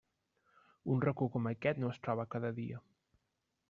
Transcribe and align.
Un 0.95 1.03
racó 1.05 1.29
com 1.37 1.51
aquest 1.53 1.85
no 1.85 1.93
es 1.93 2.03
troba 2.09 2.29
cada 2.37 2.55
dia. 2.63 2.85